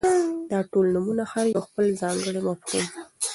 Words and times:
داټول 0.49 0.85
نومونه 0.95 1.23
هر 1.31 1.45
يو 1.53 1.61
خپل 1.67 1.85
ځانګړى 2.01 2.41
مفهوم، 2.47 2.85